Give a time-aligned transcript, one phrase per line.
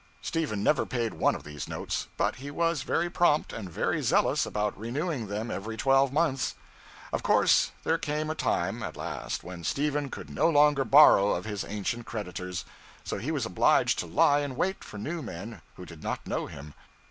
[0.23, 4.47] Stephen never paid one of these notes, but he was very prompt and very zealous
[4.47, 6.55] about renewing them every twelve months.
[7.13, 11.45] Of course there came a time, at last, when Stephen could no longer borrow of
[11.45, 12.65] his ancient creditors;
[13.03, 16.47] so he was obliged to lie in wait for new men who did not know
[16.47, 16.73] him.